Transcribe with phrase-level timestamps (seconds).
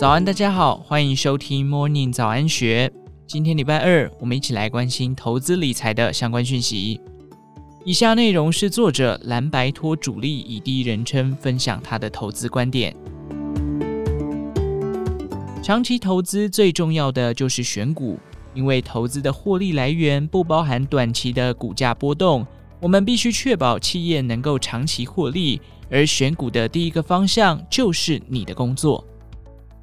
[0.00, 2.90] 早安，大家好，欢迎收听 Morning 早安学。
[3.26, 6.98] 今天礼拜二，我们一起来关心投资理财的相关讯息。
[7.84, 12.96] 以下内容是作者蓝白托主力以第一人称分享他的投资观点。
[15.62, 18.18] 长期投资最重要的就是选股，
[18.54, 22.46] 因为投资的获利来源不包含短期的股价波动，
[22.80, 25.60] 我们必须确保企业能够长期获利。
[25.90, 29.04] 而选股的第一个方向就是你的工作。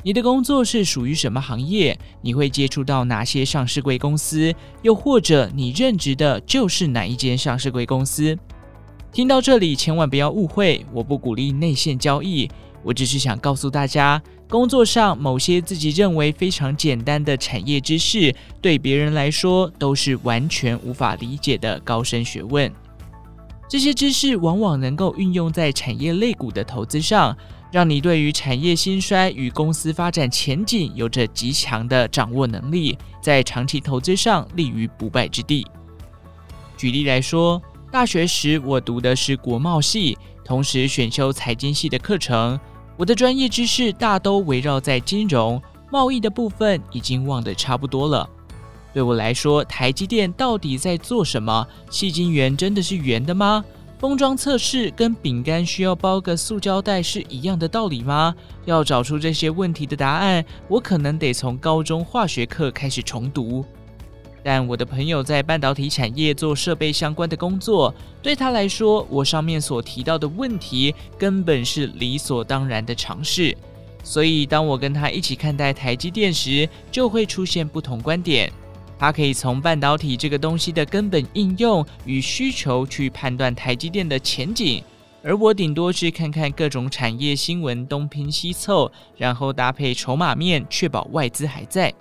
[0.04, 1.98] 你的工作是属于什么行业？
[2.22, 4.54] 你会接触到哪些上市贵公司？
[4.82, 8.38] 又或者你任职的就是哪一间上市贵公司？
[9.12, 12.50] 听到这里，千万不要误会，我不鼓励内线交易，
[12.84, 22.72] 我只是想告诉大家，工作上某些自己认为非常简单的产业知识，对别人来说都是完全无法理解的高深学问。
[23.68, 27.36] 这些知识往往能够运用在产业类股的投资上。
[27.70, 35.68] 让你对于产业兴衰与公司发展前景有着极强的掌握能力，在长期投资上立于不败之地。
[36.78, 37.62] 举例来说，
[37.92, 42.58] 大学时我读的是国贸系，同时选修财经系的课程，
[42.96, 45.62] 我的专业知识大都围绕在金融、
[45.92, 48.28] 贸易的部分，已经忘得差不多了。
[48.94, 51.68] 对我来说，台积电到底在做什么？
[51.90, 53.64] 细晶圆真的是圆的吗？
[54.00, 58.36] 封装测试跟饼干需要包个塑胶袋是一样的道理吗？
[58.66, 63.66] 要找出这些问题的答案，我可能得从高中化学课开始重读。
[64.44, 73.58] 但我的朋友在半导体产业做设备相关的工作，对他来说，我上面所提到的问题根本是理所当然的常识。
[74.04, 78.50] 所以，当我跟他一起看待台积电时，就会出现不同观点。
[79.00, 84.84] 他可以从半导体这个东西的根本应用与需求去判断台积电的前景，
[85.24, 91.94] 而我顶多是看看各种产业新闻东拼西凑，然后搭配筹码面，确保外资还在。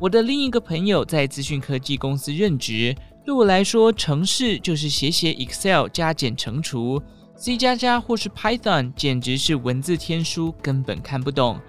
[0.00, 7.00] 我的另一个朋友在资讯科技公司任职，对我来说，程式就是写写 Excel 加减乘除
[7.36, 11.60] ，C 加加或是 Python 简直是文字天书，根本看不懂。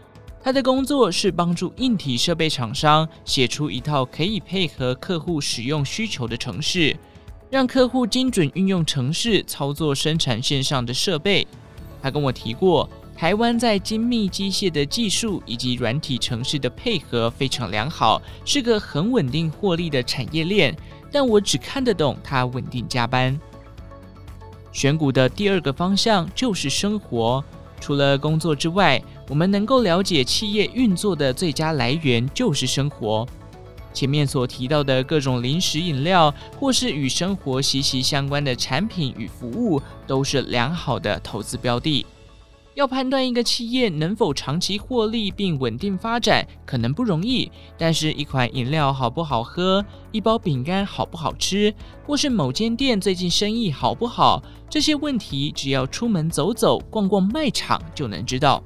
[0.46, 6.96] 他的工作是帮助硬体设备厂商写出一套可以配合客户使用需求的程式，
[7.50, 11.48] 让客户精准运用程式操作生产线上的设备。
[12.00, 20.78] 他跟我提过，台湾在精密机械的技术以及软体程式的配合非常良好，是个很稳定获利的产业链。
[21.12, 23.36] 但我只看得懂他稳定加班。
[24.72, 27.44] 选股的第二个方向就是生活。
[27.86, 33.28] 除了工作之外，我们能够了解企业运作的最佳来源就是生活。
[33.94, 42.04] 前面所提到的各种零食饮料，或是与生活息息相关的产品与服务，都是良好的投资标的。
[42.76, 47.50] 要判断一个企业能否长期获利并稳定发展，可能不容易。
[47.78, 51.74] 但是，一款饮料好不好喝，一包饼干好不好吃，
[52.06, 58.62] 或是某间店最近生意好不好，这些问题只要出门走走、逛逛卖场就能知道。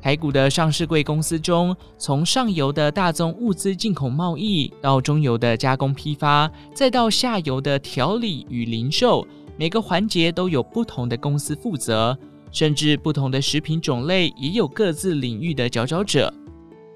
[0.00, 9.26] 台股的上市柜公司中，从上游的大宗物资进口贸易，到中游的加工批发，再到下游的调理与零售，
[9.58, 12.16] 每个环节都有不同的公司负责。
[12.50, 16.32] 甚至不同的食品种类也有各自领域的佼佼者。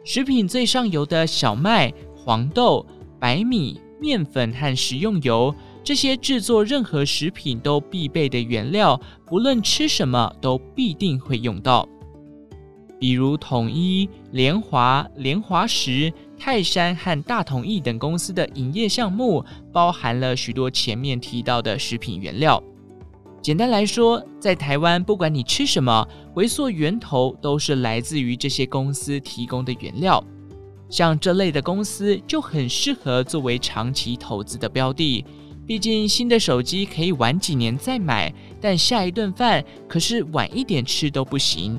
[0.05, 2.87] 食品最上游的小麦、黄豆、
[3.19, 11.87] 白米、面粉和食用油，这些制作任何食品都必备的原料，不论吃什么都必定会用到。
[12.99, 22.63] 比如统一、联华、联华食、泰山和大统益等公司的营业项目，包含了许多前面提到的食品原料。
[23.43, 30.23] 简单来说，在台湾，不管你吃什么，回溯源头都是来自于这些公司提供的原料。
[30.91, 35.25] 像这类的公司就很适合作为长期投资的标的。
[35.67, 38.31] 毕竟新的手机可以晚几年再买，
[38.61, 41.79] 但下一顿饭可是晚一点吃都不行。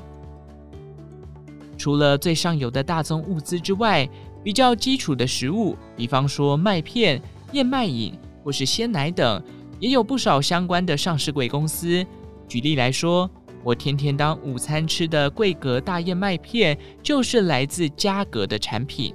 [1.78, 4.08] 除了最上游的大宗物资之外，
[4.42, 7.22] 比较基础的食物，比方说麦片、
[7.52, 9.40] 燕麦饮或是鲜奶等。
[9.82, 12.06] 也有不少相关的上市贵公司。
[12.46, 13.28] 举例来说，
[13.64, 19.12] 我天天当午餐吃的桂格大燕麦片，就是来自嘉格的产品。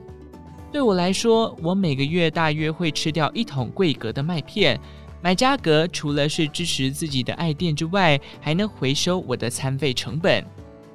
[0.70, 4.78] 对我来说，我每个月大约会吃掉一桶桂格的麦片。
[5.22, 10.46] 买嘉格除了是支持自己的爱店之外，还能回收我的餐费成本。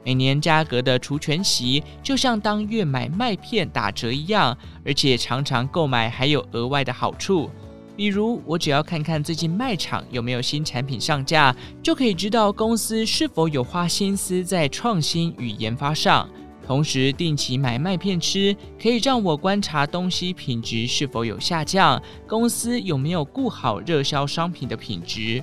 [0.04, 4.54] 每年嘉格的除权席就像当月买麦片打折一样，
[4.84, 7.48] 而且常常购买还有额外的好处。
[7.94, 16.28] 比如，我只要看看最近卖场有没有新产品上架，就可以知道公司是否有花心思在创新与研发上。
[16.64, 25.42] 同时定期买麦片吃，可以让我观察东西品质是否有下降，公司有没有顾好热销商品的品质。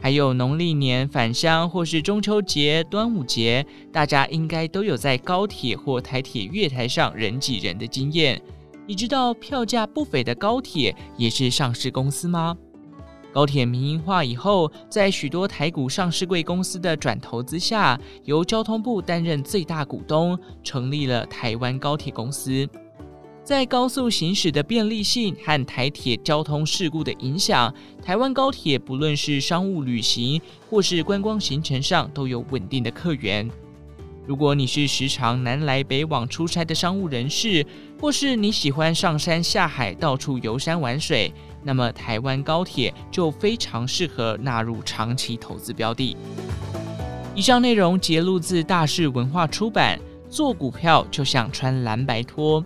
[0.00, 8.40] 还有农历年返乡或是中秋节、端午节，大家应该都有在高铁或台铁月台上人挤人的经验。
[8.88, 12.56] 你知道票价不菲的高铁也是上市公司吗？
[13.34, 22.66] 高铁民营化以后，在许多台股上市贵公司的转投资下，由交通部担任最大股东，成立了台湾高铁公司。
[23.44, 27.70] 在高速行驶的便利性和台铁交通事故的影响，
[28.02, 33.50] 台湾高铁不论是商务旅行或是观光行程上都有稳定的客源。
[34.28, 37.64] 如果你是时常南来北往出差的商务人士，
[37.98, 41.32] 或是你喜欢上山下海到处游山玩水，
[41.62, 46.14] 那么台湾高铁就非常适合纳入长期投资标的。
[47.34, 49.98] 以上内容节录自大是文化出版，
[50.28, 52.62] 做股票就像穿蓝白拖。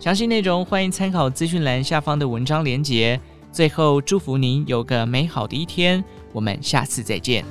[0.00, 3.20] 详细内容欢迎参考资讯栏下方的文章连结。
[3.52, 6.02] 最后，祝福您有个美好的一天，
[6.32, 7.44] 我们下次再见。